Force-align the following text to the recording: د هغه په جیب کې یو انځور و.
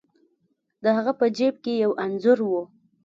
د 0.83 0.85
هغه 0.97 1.13
په 1.19 1.25
جیب 1.37 1.55
کې 1.63 1.73
یو 1.83 1.91
انځور 2.03 2.39
و. 2.49 2.53